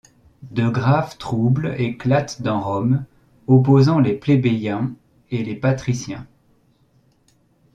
De 0.51 0.67
graves 0.67 1.19
troubles 1.19 1.75
éclatent 1.79 2.41
dans 2.41 2.59
Rome, 2.59 3.05
opposant 3.45 3.99
les 3.99 4.15
plébéiens 4.15 4.95
et 5.29 5.43
les 5.43 5.55
patriciens. 5.55 6.25